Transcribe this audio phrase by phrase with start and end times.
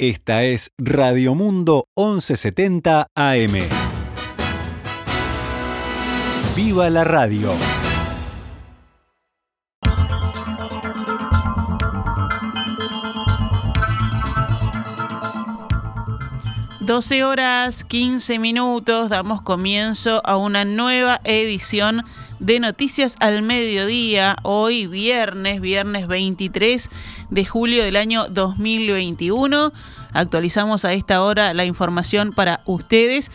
[0.00, 3.52] Esta es Radio Mundo 1170 AM.
[6.54, 7.52] ¡Viva la radio!
[16.78, 22.04] Doce horas 15 minutos, damos comienzo a una nueva edición
[22.38, 26.88] de Noticias al Mediodía, hoy viernes, viernes 23
[27.30, 29.72] de julio del año 2021.
[30.12, 33.30] Actualizamos a esta hora la información para ustedes.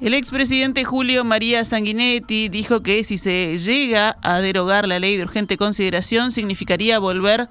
[0.00, 5.24] El expresidente Julio María Sanguinetti dijo que si se llega a derogar la ley de
[5.24, 7.48] urgente consideración significaría volver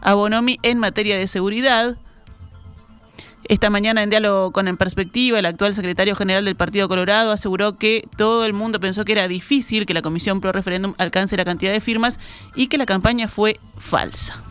[0.00, 1.98] a Bonomi en materia de seguridad.
[3.48, 7.78] Esta mañana, en diálogo con En Perspectiva, el actual secretario general del Partido Colorado aseguró
[7.78, 11.46] que todo el mundo pensó que era difícil que la Comisión Pro Referéndum alcance la
[11.46, 12.20] cantidad de firmas
[12.54, 14.44] y que la campaña fue falsa.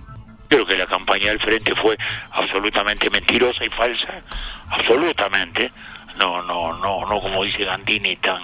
[0.47, 1.95] Creo que la campaña del Frente fue
[2.31, 4.23] absolutamente mentirosa y falsa,
[4.71, 5.71] absolutamente.
[6.17, 8.41] No, no, no, no como dice Gandini tan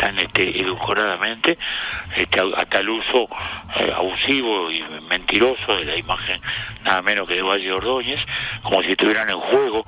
[0.00, 1.58] tan este, edulcoradamente,
[2.16, 3.28] este, hasta el uso
[3.76, 6.40] eh, abusivo y mentiroso de la imagen
[6.84, 8.20] nada menos que de Valle Ordóñez,
[8.62, 9.84] como si estuvieran en juego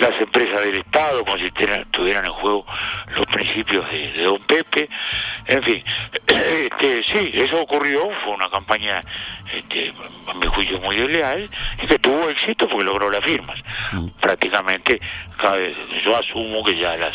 [0.00, 2.66] las empresas del Estado, como si estuvieran en juego
[3.14, 4.88] los principios de, Don Pepe,
[5.46, 5.84] en fin,
[6.26, 9.00] este, sí, eso ocurrió, fue una campaña,
[9.52, 9.92] este,
[10.26, 11.48] a mi juicio, muy desleal,
[11.82, 13.58] y que tuvo éxito porque logró las firmas.
[13.92, 14.08] Mm.
[14.20, 15.00] Prácticamente,
[16.04, 17.14] yo asumo que ya las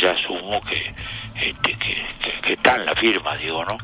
[0.00, 0.94] ya asumo que,
[1.48, 1.74] este,
[2.84, 3.78] la firma, digo, ¿no?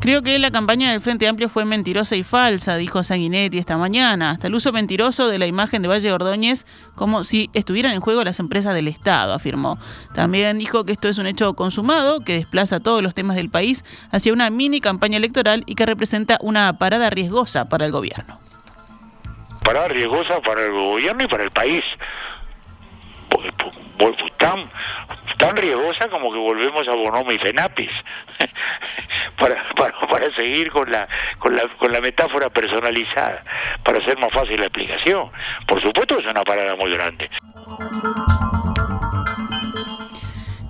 [0.00, 4.30] Creo que la campaña del Frente Amplio fue mentirosa y falsa, dijo Sanguinetti esta mañana.
[4.30, 8.24] Hasta el uso mentiroso de la imagen de Valle Ordóñez como si estuvieran en juego
[8.24, 9.78] las empresas del Estado, afirmó.
[10.14, 13.84] También dijo que esto es un hecho consumado que desplaza todos los temas del país
[14.10, 18.38] hacia una mini campaña electoral y que representa una parada riesgosa para el gobierno
[19.68, 21.82] parada riesgosa para el gobierno y para el país.
[24.38, 24.70] Tan,
[25.36, 27.90] tan riesgosa como que volvemos a Bonoma y Fenapis
[29.38, 31.06] para, para, para seguir con la,
[31.38, 33.44] con, la, con la metáfora personalizada,
[33.84, 35.30] para hacer más fácil la explicación.
[35.66, 37.28] Por supuesto es una parada muy grande.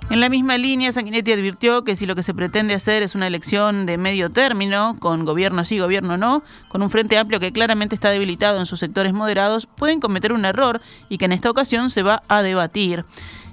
[0.09, 3.27] En la misma línea, Sanguinetti advirtió que si lo que se pretende hacer es una
[3.27, 7.93] elección de medio término, con gobierno sí, gobierno no, con un frente amplio que claramente
[7.93, 11.91] está debilitado en sus sectores moderados, pueden cometer un error y que en esta ocasión
[11.91, 13.05] se va a debatir.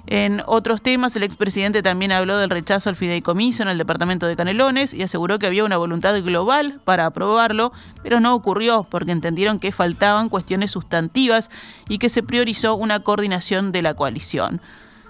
[0.07, 4.35] En otros temas, el expresidente también habló del rechazo al fideicomiso en el departamento de
[4.35, 9.59] Canelones y aseguró que había una voluntad global para aprobarlo, pero no ocurrió porque entendieron
[9.59, 11.51] que faltaban cuestiones sustantivas
[11.87, 14.59] y que se priorizó una coordinación de la coalición.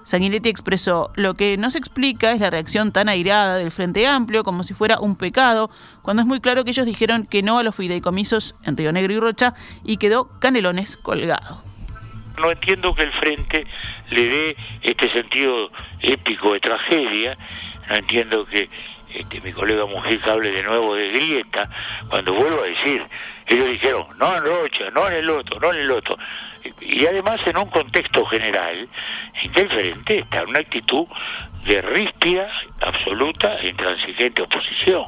[0.08, 4.46] Sanguinetti expresó, lo que no se explica es la reacción tan airada del Frente Amplio,
[4.46, 5.70] como si fuera un pecado,
[6.02, 9.12] cuando es muy claro que ellos dijeron que no a los fideicomisos en Río Negro
[9.12, 9.54] y Rocha
[9.84, 11.62] y quedó Canelones colgado.
[12.40, 13.68] No entiendo que el Frente
[14.10, 17.38] le dé este sentido épico de tragedia,
[17.90, 18.70] no entiendo que
[19.20, 21.70] este, mi colega Mujica hable de nuevo de grieta,
[22.10, 23.04] cuando vuelvo a decir,
[23.48, 26.18] ellos dijeron, no en Rocha, no en el otro, no en el otro.
[26.82, 28.88] Y además en un contexto general
[29.42, 31.06] en que el frente está una actitud
[31.66, 32.50] de ríspida,
[32.82, 35.06] absoluta e intransigente oposición.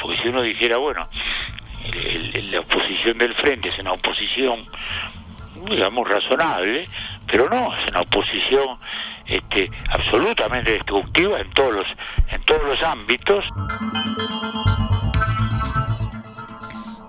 [0.00, 1.08] Porque si uno dijera, bueno,
[2.50, 4.66] la oposición del frente es una oposición,
[5.68, 6.88] digamos, razonable,
[7.26, 8.78] pero no, es una oposición
[9.26, 11.86] este, absolutamente destructiva en todos los,
[12.30, 13.44] en todos los ámbitos.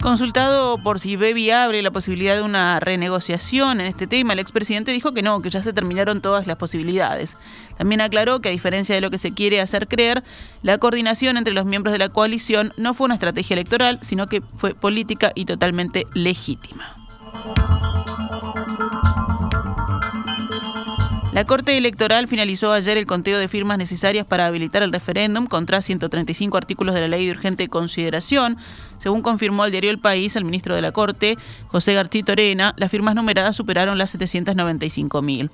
[0.02, 4.92] Consultado por si ve viable la posibilidad de una renegociación en este tema, el expresidente
[4.92, 7.38] dijo que no, que ya se terminaron todas las posibilidades.
[7.78, 10.24] También aclaró que a diferencia de lo que se quiere hacer creer,
[10.64, 14.42] la coordinación entre los miembros de la coalición no fue una estrategia electoral, sino que
[14.42, 16.96] fue política y totalmente legítima.
[21.34, 25.82] La Corte Electoral finalizó ayer el conteo de firmas necesarias para habilitar el referéndum contra
[25.82, 28.58] 135 artículos de la ley de urgente consideración.
[28.98, 32.92] Según confirmó al diario El País, el ministro de la Corte, José García Orena, las
[32.92, 35.50] firmas numeradas superaron las 795.000.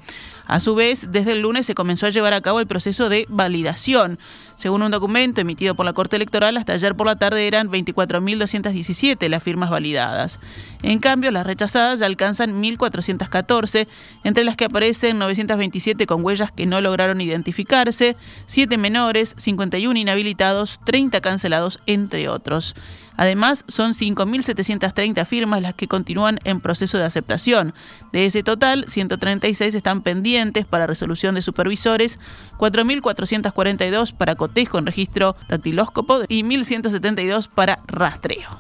[0.47, 3.27] A su vez, desde el lunes se comenzó a llevar a cabo el proceso de
[3.29, 4.17] validación.
[4.55, 9.29] Según un documento emitido por la Corte Electoral, hasta ayer por la tarde eran 24.217
[9.29, 10.39] las firmas validadas.
[10.81, 13.87] En cambio, las rechazadas ya alcanzan 1.414,
[14.23, 18.15] entre las que aparecen 920 127 con huellas que no lograron identificarse,
[18.45, 22.75] 7 menores, 51 inhabilitados, 30 cancelados, entre otros.
[23.17, 27.73] Además, son 5.730 firmas las que continúan en proceso de aceptación.
[28.13, 32.19] De ese total, 136 están pendientes para resolución de supervisores,
[32.57, 38.59] 4.442 para cotejo en registro dactilóscopo y 1.172 para rastreo.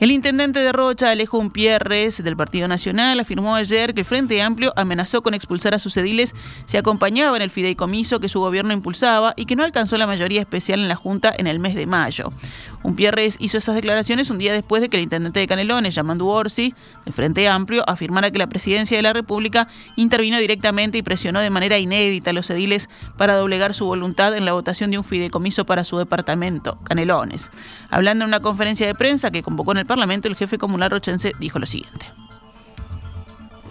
[0.00, 4.72] El intendente de Rocha, Alejo Umpierres, del Partido Nacional, afirmó ayer que el Frente Amplio
[4.74, 9.34] amenazó con expulsar a sus ediles si acompañaba en el fideicomiso que su gobierno impulsaba
[9.36, 12.32] y que no alcanzó la mayoría especial en la Junta en el mes de mayo.
[12.82, 16.74] Umpierres hizo esas declaraciones un día después de que el intendente de Canelones, Yamandu Orsi,
[17.04, 21.50] del Frente Amplio, afirmara que la presidencia de la República intervino directamente y presionó de
[21.50, 22.88] manera inédita a los ediles
[23.18, 27.50] para doblegar su voluntad en la votación de un fideicomiso para su departamento, Canelones.
[27.90, 31.32] Hablando en una conferencia de prensa que convocó en el Parlamento, el jefe comunal rochense
[31.38, 32.06] dijo lo siguiente.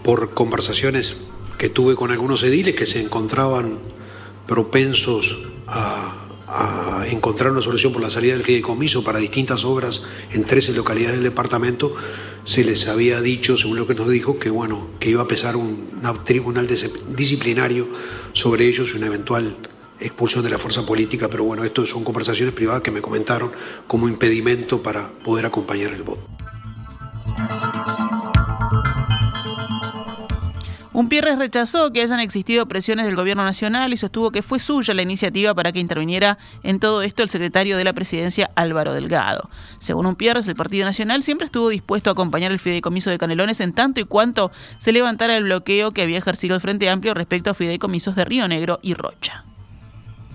[0.04, 1.16] Por conversaciones
[1.58, 3.78] que tuve con algunos ediles que se encontraban
[4.46, 6.19] propensos a
[6.52, 10.02] a encontrar una solución por la salida del fideicomiso para distintas obras
[10.32, 11.94] en 13 localidades del departamento,
[12.44, 15.56] se les había dicho, según lo que nos dijo, que bueno, que iba a pesar
[15.56, 15.90] un,
[16.24, 17.88] tribunal disciplinario
[18.32, 19.56] sobre ellos y una eventual
[20.00, 23.52] expulsión de la fuerza política, pero bueno, esto son conversaciones privadas que me comentaron
[23.86, 26.39] como impedimento para poder acompañar el voto.
[30.92, 35.02] Umpierres rechazó que hayan existido presiones del gobierno nacional y sostuvo que fue suya la
[35.02, 39.48] iniciativa para que interviniera en todo esto el secretario de la presidencia Álvaro Delgado.
[39.78, 43.72] Según Umpierres, el Partido Nacional siempre estuvo dispuesto a acompañar el fideicomiso de Canelones en
[43.72, 47.54] tanto y cuanto se levantara el bloqueo que había ejercido el Frente Amplio respecto a
[47.54, 49.44] fideicomisos de Río Negro y Rocha.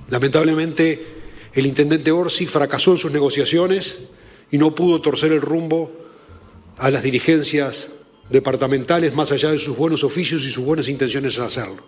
[0.10, 1.06] Lamentablemente,
[1.54, 4.00] el intendente Orsi fracasó en sus negociaciones
[4.52, 5.92] y no pudo torcer el rumbo
[6.78, 7.90] a las dirigencias
[8.30, 11.84] departamentales más allá de sus buenos oficios y sus buenas intenciones en hacerlo.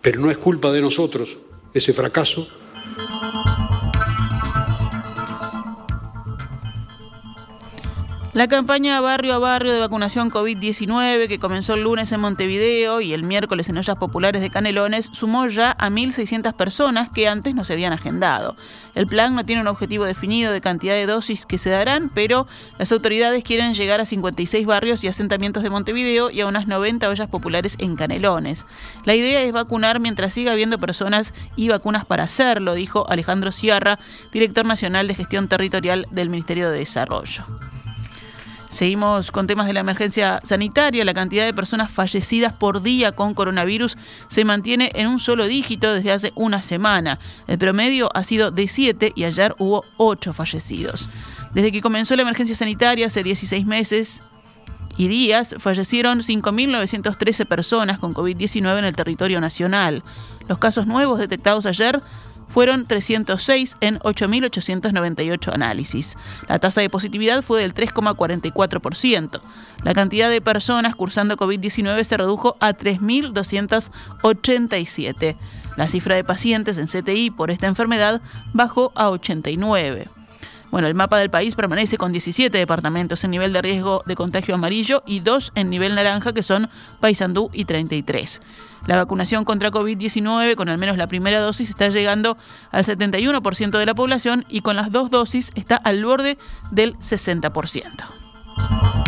[0.00, 1.36] Pero no es culpa de nosotros
[1.74, 2.48] ese fracaso.
[8.36, 13.14] La campaña barrio a barrio de vacunación COVID-19 que comenzó el lunes en Montevideo y
[13.14, 17.64] el miércoles en ollas populares de Canelones sumó ya a 1.600 personas que antes no
[17.64, 18.54] se habían agendado.
[18.94, 22.46] El plan no tiene un objetivo definido de cantidad de dosis que se darán, pero
[22.78, 27.08] las autoridades quieren llegar a 56 barrios y asentamientos de Montevideo y a unas 90
[27.08, 28.66] ollas populares en Canelones.
[29.06, 33.98] La idea es vacunar mientras siga habiendo personas y vacunas para hacerlo, dijo Alejandro Sierra,
[34.30, 37.46] director nacional de gestión territorial del Ministerio de Desarrollo.
[38.76, 41.02] Seguimos con temas de la emergencia sanitaria.
[41.06, 43.96] La cantidad de personas fallecidas por día con coronavirus
[44.28, 47.18] se mantiene en un solo dígito desde hace una semana.
[47.46, 51.08] El promedio ha sido de 7 y ayer hubo 8 fallecidos.
[51.54, 54.22] Desde que comenzó la emergencia sanitaria hace 16 meses,
[54.98, 60.02] y días fallecieron 5.913 personas con COVID-19 en el territorio nacional.
[60.48, 62.00] Los casos nuevos detectados ayer
[62.48, 66.16] fueron 306 en 8.898 análisis.
[66.48, 69.40] La tasa de positividad fue del 3,44%.
[69.82, 75.36] La cantidad de personas cursando COVID-19 se redujo a 3.287.
[75.76, 78.22] La cifra de pacientes en CTI por esta enfermedad
[78.54, 80.08] bajó a 89.
[80.76, 84.56] Bueno, el mapa del país permanece con 17 departamentos en nivel de riesgo de contagio
[84.56, 86.68] amarillo y dos en nivel naranja, que son
[87.00, 88.42] Paysandú y 33.
[88.86, 92.36] La vacunación contra COVID-19 con al menos la primera dosis está llegando
[92.72, 96.36] al 71% de la población y con las dos dosis está al borde
[96.72, 99.05] del 60%.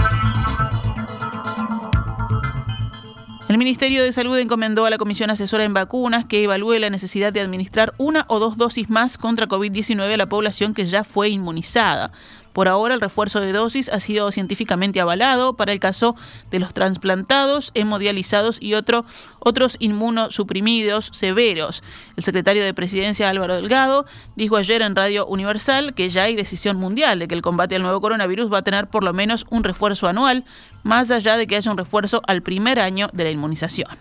[3.48, 7.32] El Ministerio de Salud encomendó a la Comisión Asesora en Vacunas que evalúe la necesidad
[7.32, 11.30] de administrar una o dos dosis más contra COVID-19 a la población que ya fue
[11.30, 12.12] inmunizada.
[12.58, 16.16] Por ahora, el refuerzo de dosis ha sido científicamente avalado para el caso
[16.50, 19.04] de los trasplantados, hemodializados y otro,
[19.38, 21.84] otros inmunosuprimidos severos.
[22.16, 26.78] El secretario de Presidencia, Álvaro Delgado, dijo ayer en Radio Universal que ya hay decisión
[26.78, 29.62] mundial de que el combate al nuevo coronavirus va a tener por lo menos un
[29.62, 30.44] refuerzo anual,
[30.82, 33.96] más allá de que haya un refuerzo al primer año de la inmunización.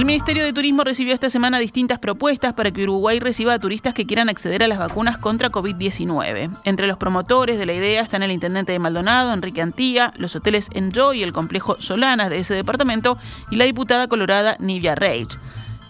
[0.00, 3.92] El Ministerio de Turismo recibió esta semana distintas propuestas para que Uruguay reciba a turistas
[3.92, 6.56] que quieran acceder a las vacunas contra COVID-19.
[6.64, 10.70] Entre los promotores de la idea están el intendente de Maldonado, Enrique Antía, los hoteles
[10.72, 13.18] Enjoy y el complejo Solanas de ese departamento
[13.50, 15.38] y la diputada colorada Nivia Reich.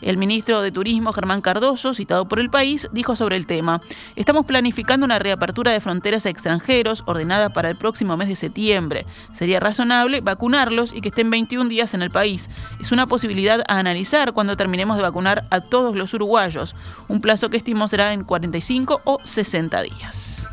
[0.01, 3.81] El ministro de Turismo, Germán Cardoso, citado por el país, dijo sobre el tema,
[4.17, 9.07] estamos planificando una reapertura de fronteras a extranjeros ordenada para el próximo mes de septiembre.
[9.33, 12.51] Sería razonable vacunarlos y que estén 21 días en el país.
[12.81, 16.75] Es una posibilidad a analizar cuando terminemos de vacunar a todos los uruguayos,
[17.09, 20.49] un plazo que estimo será en 45 o 60 días.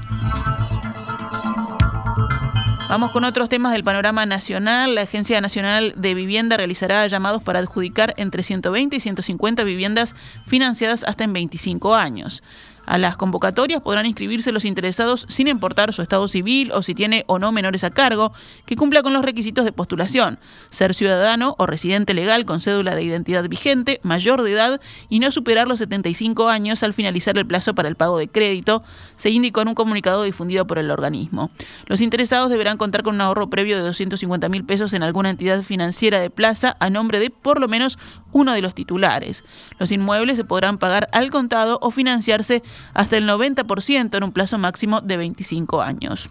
[2.89, 4.95] Vamos con otros temas del panorama nacional.
[4.95, 10.15] La Agencia Nacional de Vivienda realizará llamados para adjudicar entre 120 y 150 viviendas
[10.45, 12.43] financiadas hasta en 25 años.
[12.87, 17.25] A las convocatorias podrán inscribirse los interesados sin importar su estado civil o si tiene
[17.27, 18.31] o no menores a cargo,
[18.65, 20.39] que cumpla con los requisitos de postulación,
[20.69, 25.31] ser ciudadano o residente legal con cédula de identidad vigente, mayor de edad y no
[25.31, 28.83] superar los 75 años al finalizar el plazo para el pago de crédito,
[29.17, 31.51] se indicó en un comunicado difundido por el organismo.
[31.87, 35.61] Los interesados deberán contar con un ahorro previo de 250 mil pesos en alguna entidad
[35.63, 37.99] financiera de plaza a nombre de por lo menos
[38.37, 39.43] uno de los titulares.
[39.79, 42.61] Los inmuebles se podrán pagar al contado o financiarse
[42.93, 46.29] hasta el 90% en un plazo máximo de 25 años.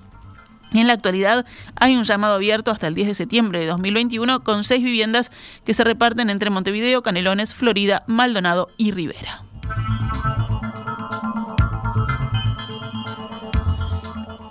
[0.73, 4.63] En la actualidad hay un llamado abierto hasta el 10 de septiembre de 2021 con
[4.63, 5.33] seis viviendas
[5.65, 9.46] que se reparten entre Montevideo, Canelones, Florida, Maldonado y Rivera.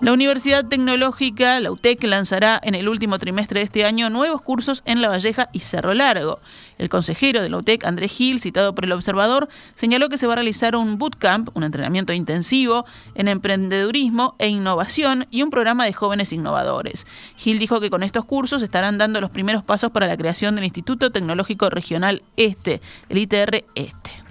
[0.05, 4.83] La Universidad Tecnológica, la UTEC, lanzará en el último trimestre de este año nuevos cursos
[4.85, 6.37] en La Valleja y Cerro Largo.
[6.77, 10.33] El consejero de la UTEC, Andrés Gil, citado por el observador, señaló que se va
[10.33, 12.85] a realizar un bootcamp, un entrenamiento intensivo
[13.15, 17.07] en emprendedurismo e innovación y un programa de jóvenes innovadores.
[17.35, 20.65] Gil dijo que con estos cursos estarán dando los primeros pasos para la creación del
[20.65, 24.24] Instituto Tecnológico Regional Este, el ITR Este.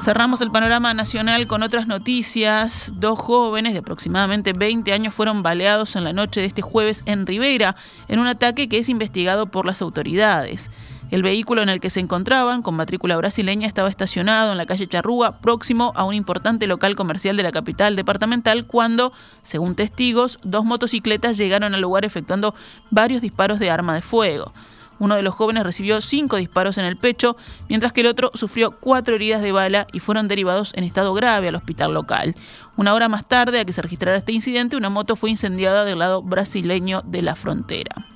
[0.00, 2.90] Cerramos el panorama nacional con otras noticias.
[2.96, 7.26] Dos jóvenes de aproximadamente 20 años fueron baleados en la noche de este jueves en
[7.26, 7.76] Rivera,
[8.08, 10.70] en un ataque que es investigado por las autoridades.
[11.10, 14.86] El vehículo en el que se encontraban, con matrícula brasileña, estaba estacionado en la calle
[14.86, 20.64] Charrúa, próximo a un importante local comercial de la capital departamental, cuando, según testigos, dos
[20.64, 22.54] motocicletas llegaron al lugar efectuando
[22.90, 24.54] varios disparos de arma de fuego.
[25.00, 27.36] Uno de los jóvenes recibió cinco disparos en el pecho,
[27.68, 31.48] mientras que el otro sufrió cuatro heridas de bala y fueron derivados en estado grave
[31.48, 32.36] al hospital local.
[32.76, 35.98] Una hora más tarde a que se registrara este incidente, una moto fue incendiada del
[35.98, 38.06] lado brasileño de la frontera.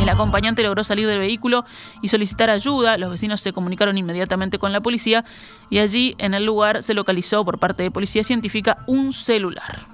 [0.00, 1.64] El acompañante logró salir del vehículo
[2.02, 2.98] y solicitar ayuda.
[2.98, 5.24] Los vecinos se comunicaron inmediatamente con la policía
[5.70, 9.86] y allí en el lugar se localizó por parte de policía científica un celular.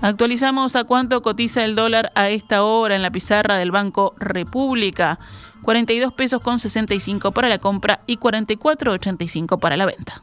[0.00, 5.18] Actualizamos a cuánto cotiza el dólar a esta hora en la pizarra del Banco República.
[5.62, 10.22] 42 pesos con 65 para la compra y 44,85 para la venta.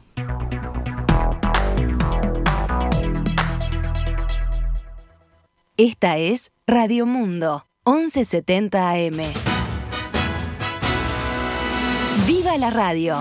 [5.76, 9.18] Esta es Radio Mundo, 1170 AM.
[12.26, 13.18] ¡Viva la radio!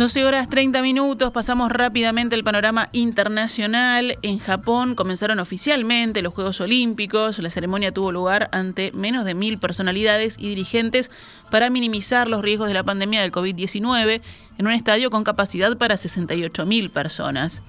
[0.00, 4.16] 12 horas 30 minutos, pasamos rápidamente el panorama internacional.
[4.22, 7.38] En Japón comenzaron oficialmente los Juegos Olímpicos.
[7.38, 11.10] La ceremonia tuvo lugar ante menos de mil personalidades y dirigentes
[11.50, 14.22] para minimizar los riesgos de la pandemia del COVID-19
[14.56, 17.60] en un estadio con capacidad para 68 mil personas.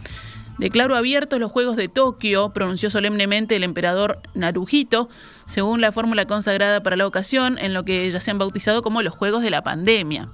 [0.57, 5.09] Declaro abiertos los Juegos de Tokio, pronunció solemnemente el emperador Naruhito,
[5.45, 9.01] según la fórmula consagrada para la ocasión, en lo que ya se han bautizado como
[9.01, 10.29] los Juegos de la Pandemia.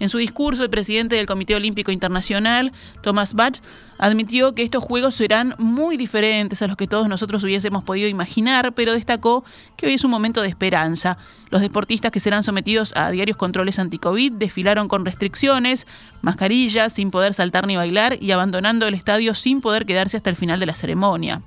[0.00, 3.58] En su discurso, el presidente del Comité Olímpico Internacional, Thomas Bach,
[4.00, 8.72] admitió que estos Juegos serán muy diferentes a los que todos nosotros hubiésemos podido imaginar,
[8.72, 9.44] pero destacó
[9.76, 11.18] que hoy es un momento de esperanza.
[11.50, 15.86] Los deportistas que serán sometidos a diarios controles anti-COVID desfilaron con restricciones,
[16.22, 20.36] mascarillas, sin poder saltar ni bailar y abandonando el estadio sin poder quedarse hasta el
[20.36, 21.42] final de la ceremonia.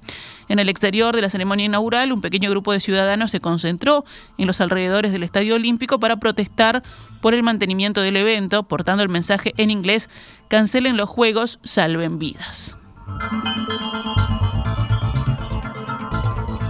[0.48, 4.06] En el exterior de la ceremonia inaugural, un pequeño grupo de ciudadanos se concentró
[4.38, 6.84] en los alrededores del Estadio Olímpico para protestar
[7.22, 10.10] por el mantenimiento del evento, portando el mensaje en inglés,
[10.54, 12.78] cancelen los Juegos, salven vidas.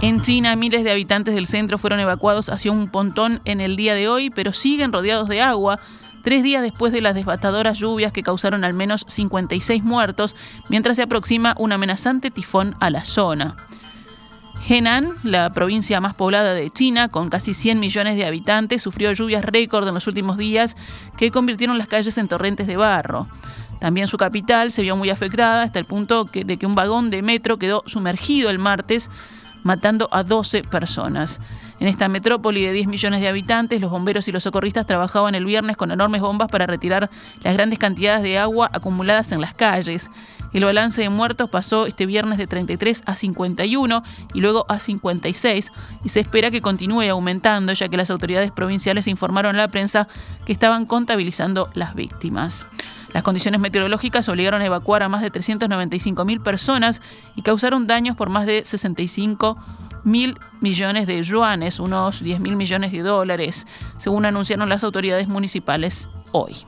[0.00, 3.94] En China, miles de habitantes del centro fueron evacuados hacia un pontón en el día
[3.94, 5.78] de hoy, pero siguen rodeados de agua
[6.22, 10.34] tres días después de las devastadoras lluvias que causaron al menos 56 muertos,
[10.70, 13.54] mientras se aproxima un amenazante tifón a la zona.
[14.66, 19.44] Henan, la provincia más poblada de China, con casi 100 millones de habitantes, sufrió lluvias
[19.44, 20.74] récord en los últimos días
[21.18, 23.28] que convirtieron las calles en torrentes de barro.
[23.84, 27.20] También su capital se vio muy afectada hasta el punto de que un vagón de
[27.20, 29.10] metro quedó sumergido el martes,
[29.62, 31.38] matando a 12 personas.
[31.80, 35.44] En esta metrópoli de 10 millones de habitantes, los bomberos y los socorristas trabajaban el
[35.44, 37.10] viernes con enormes bombas para retirar
[37.42, 40.10] las grandes cantidades de agua acumuladas en las calles.
[40.54, 45.72] El balance de muertos pasó este viernes de 33 a 51 y luego a 56
[46.02, 50.08] y se espera que continúe aumentando ya que las autoridades provinciales informaron a la prensa
[50.46, 52.66] que estaban contabilizando las víctimas.
[53.14, 57.00] Las condiciones meteorológicas obligaron a evacuar a más de 395 mil personas
[57.36, 59.56] y causaron daños por más de 65
[60.02, 63.68] mil millones de yuanes, unos 10 mil millones de dólares,
[63.98, 66.66] según anunciaron las autoridades municipales hoy.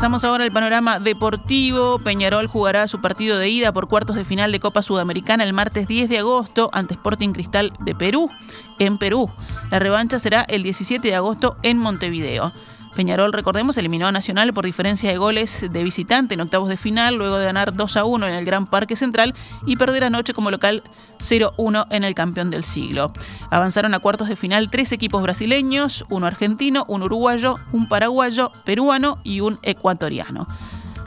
[0.00, 1.98] Pasamos ahora al panorama deportivo.
[1.98, 5.86] Peñarol jugará su partido de ida por cuartos de final de Copa Sudamericana el martes
[5.86, 8.30] 10 de agosto ante Sporting Cristal de Perú,
[8.78, 9.30] en Perú.
[9.70, 12.54] La revancha será el 17 de agosto en Montevideo.
[12.94, 17.14] Peñarol, recordemos, eliminó a Nacional por diferencia de goles de visitante en octavos de final,
[17.14, 20.50] luego de ganar 2 a 1 en el Gran Parque Central y perder anoche como
[20.50, 20.82] local
[21.18, 23.12] 0-1 en el campeón del siglo.
[23.50, 29.18] Avanzaron a cuartos de final tres equipos brasileños, uno argentino, un uruguayo, un paraguayo, peruano
[29.22, 30.46] y un ecuatoriano.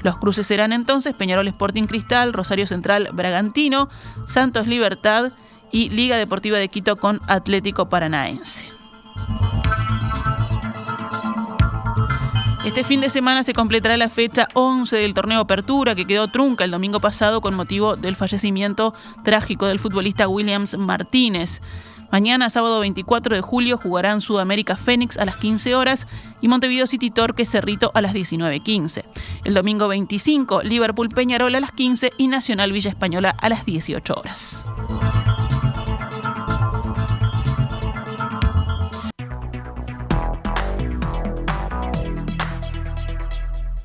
[0.04, 3.90] Los cruces serán entonces Peñarol Sporting Cristal, Rosario Central Bragantino,
[4.26, 5.32] Santos Libertad
[5.72, 8.66] y Liga Deportiva de Quito con Atlético Paranaense.
[12.66, 16.64] Este fin de semana se completará la fecha 11 del torneo Apertura que quedó trunca
[16.64, 18.94] el domingo pasado con motivo del fallecimiento
[19.26, 21.62] trágico del futbolista Williams Martínez.
[22.10, 26.08] Mañana, sábado 24 de julio, jugarán Sudamérica Fénix a las 15 horas
[26.40, 29.04] y Montevideo City Torque Cerrito a las 19.15.
[29.44, 34.14] El domingo 25, Liverpool Peñarol a las 15 y Nacional Villa Española a las 18
[34.14, 34.66] horas.